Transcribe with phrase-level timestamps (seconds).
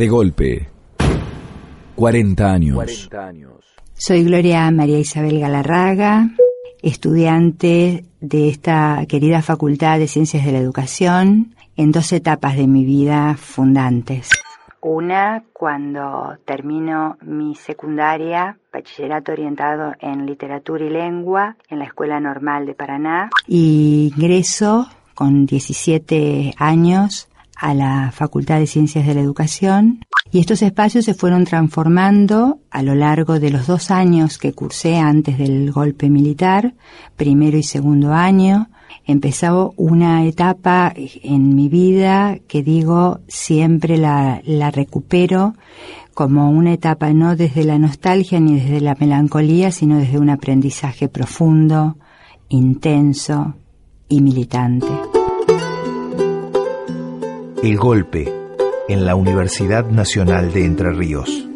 [0.00, 0.66] De golpe.
[1.94, 3.10] 40 años.
[3.92, 6.30] Soy Gloria María Isabel Galarraga,
[6.80, 12.86] estudiante de esta querida Facultad de Ciencias de la Educación en dos etapas de mi
[12.86, 14.30] vida fundantes.
[14.80, 22.64] Una cuando termino mi secundaria, bachillerato orientado en literatura y lengua en la Escuela Normal
[22.64, 27.29] de Paraná, y ingreso con 17 años
[27.60, 30.00] a la Facultad de Ciencias de la Educación
[30.32, 34.96] y estos espacios se fueron transformando a lo largo de los dos años que cursé
[34.96, 36.74] antes del golpe militar,
[37.16, 38.70] primero y segundo año.
[39.04, 45.54] Empezó una etapa en mi vida que digo siempre la, la recupero
[46.14, 51.08] como una etapa no desde la nostalgia ni desde la melancolía, sino desde un aprendizaje
[51.08, 51.96] profundo,
[52.48, 53.54] intenso
[54.08, 55.09] y militante.
[57.62, 58.32] El golpe
[58.88, 61.46] en la Universidad Nacional de Entre Ríos.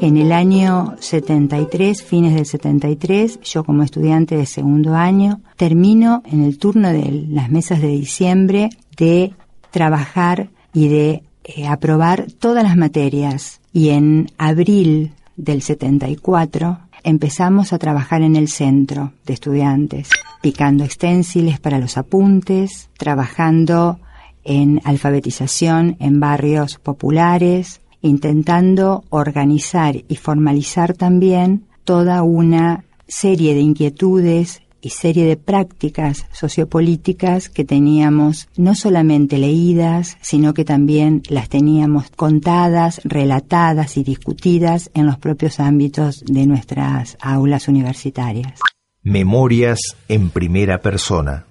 [0.00, 6.42] En el año 73, fines del 73, yo como estudiante de segundo año, termino en
[6.42, 9.32] el turno de las mesas de diciembre de
[9.70, 13.60] trabajar y de eh, aprobar todas las materias.
[13.72, 20.10] Y en abril del 74 empezamos a trabajar en el centro de estudiantes,
[20.42, 24.00] picando extensiles para los apuntes, trabajando
[24.44, 34.62] en alfabetización en barrios populares, intentando organizar y formalizar también toda una serie de inquietudes
[34.82, 42.10] y serie de prácticas sociopolíticas que teníamos no solamente leídas, sino que también las teníamos
[42.10, 48.60] contadas, relatadas y discutidas en los propios ámbitos de nuestras aulas universitarias.
[49.02, 51.46] Memorias en primera persona.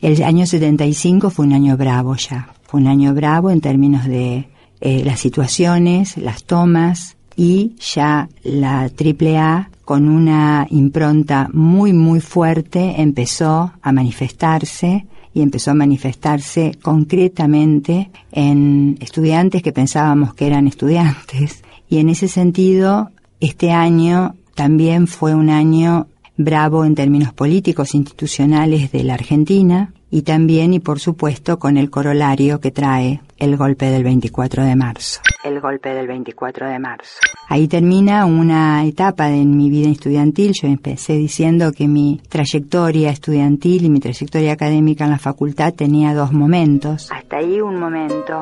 [0.00, 4.48] El año 75 fue un año bravo ya, fue un año bravo en términos de
[4.80, 13.00] eh, las situaciones, las tomas y ya la AAA con una impronta muy, muy fuerte,
[13.00, 21.62] empezó a manifestarse y empezó a manifestarse concretamente en estudiantes que pensábamos que eran estudiantes.
[21.88, 26.06] Y en ese sentido, este año también fue un año
[26.36, 31.90] bravo en términos políticos institucionales de la Argentina y también y por supuesto con el
[31.90, 35.20] corolario que trae el golpe del 24 de marzo.
[35.42, 37.18] El golpe del 24 de marzo.
[37.48, 40.52] Ahí termina una etapa de mi vida estudiantil.
[40.52, 46.14] Yo empecé diciendo que mi trayectoria estudiantil y mi trayectoria académica en la facultad tenía
[46.14, 47.10] dos momentos.
[47.10, 48.40] Hasta ahí un momento.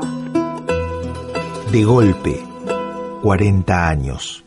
[1.72, 2.38] De golpe,
[3.22, 4.44] 40 años.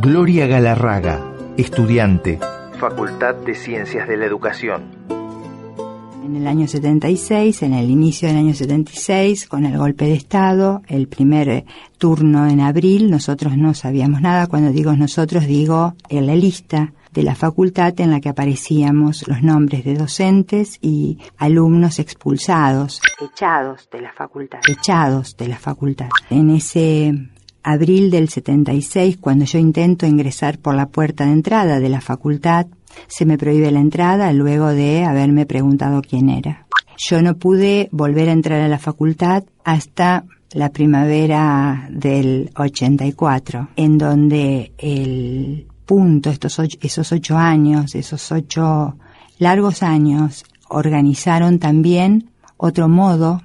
[0.00, 2.38] Gloria Galarraga, estudiante,
[2.78, 4.84] Facultad de Ciencias de la Educación.
[6.24, 10.82] En el año 76, en el inicio del año 76, con el golpe de Estado,
[10.86, 11.64] el primer eh,
[11.98, 14.46] turno en abril, nosotros no sabíamos nada.
[14.46, 19.42] Cuando digo nosotros, digo en la lista de la facultad en la que aparecíamos los
[19.42, 26.10] nombres de docentes y alumnos expulsados, echados de la facultad, echados de la facultad.
[26.30, 27.12] En ese
[27.70, 32.66] abril del 76, cuando yo intento ingresar por la puerta de entrada de la facultad,
[33.08, 36.66] se me prohíbe la entrada luego de haberme preguntado quién era.
[36.96, 43.98] Yo no pude volver a entrar a la facultad hasta la primavera del 84, en
[43.98, 48.96] donde el punto, estos esos ocho años, esos ocho
[49.38, 53.42] largos años, organizaron también otro modo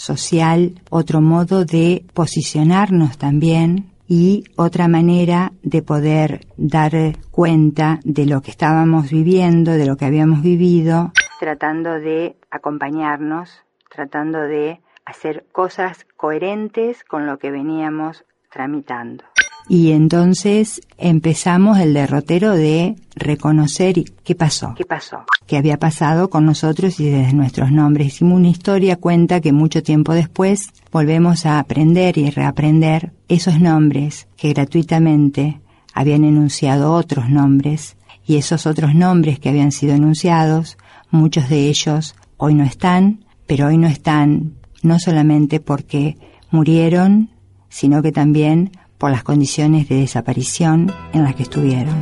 [0.00, 6.92] social, otro modo de posicionarnos también y otra manera de poder dar
[7.30, 14.40] cuenta de lo que estábamos viviendo, de lo que habíamos vivido, tratando de acompañarnos, tratando
[14.40, 19.24] de hacer cosas coherentes con lo que veníamos tramitando.
[19.70, 24.74] Y entonces empezamos el derrotero de reconocer qué pasó.
[24.76, 25.18] ¿Qué pasó?
[25.46, 28.08] ¿Qué había pasado con nosotros y desde nuestros nombres?
[28.08, 34.26] Hicimos una historia cuenta que mucho tiempo después volvemos a aprender y reaprender esos nombres
[34.36, 35.60] que gratuitamente
[35.94, 37.96] habían enunciado otros nombres
[38.26, 40.78] y esos otros nombres que habían sido enunciados,
[41.12, 46.16] muchos de ellos hoy no están, pero hoy no están no solamente porque
[46.50, 47.30] murieron,
[47.68, 51.94] sino que también por las condiciones de desaparición en las que estuvieron.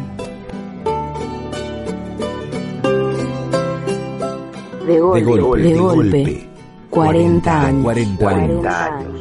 [4.85, 6.49] De golpe, de golpe,
[6.91, 7.85] 40 años.
[7.85, 9.13] 40 años.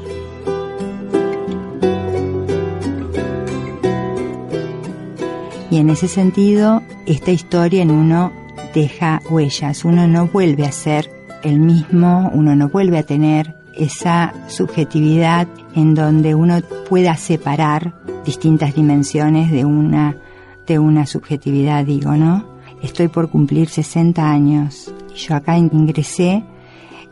[5.69, 8.31] Y en ese sentido, esta historia en uno
[8.73, 11.11] deja huellas, uno no vuelve a ser
[11.43, 17.93] el mismo, uno no vuelve a tener esa subjetividad en donde uno pueda separar
[18.25, 20.17] distintas dimensiones de una,
[20.65, 22.57] de una subjetividad, digo, ¿no?
[22.81, 26.43] Estoy por cumplir 60 años yo acá ingresé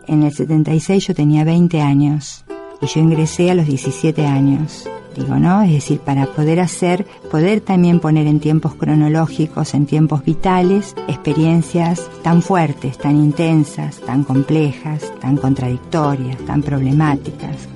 [0.07, 2.44] en el 76, yo tenía 20 años
[2.85, 5.61] y yo ingresé a los 17 años digo, ¿no?
[5.63, 12.09] Es decir, para poder hacer, poder también poner en tiempos cronológicos, en tiempos vitales, experiencias
[12.21, 17.67] tan fuertes, tan intensas, tan complejas, tan contradictorias, tan problemáticas,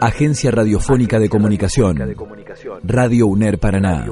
[0.00, 1.98] Agencia Radiofónica de Comunicación.
[2.82, 4.06] Radio UNER Paraná.